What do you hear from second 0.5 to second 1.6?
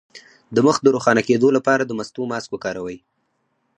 د مخ د روښانه کیدو